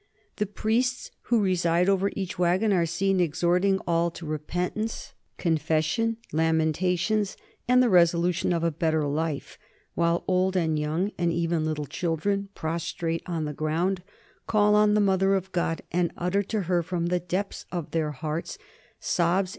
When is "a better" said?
8.63-9.05